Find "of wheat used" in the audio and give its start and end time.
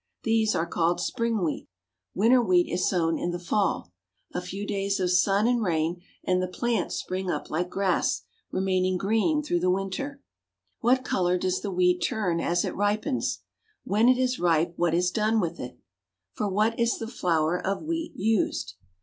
17.63-18.17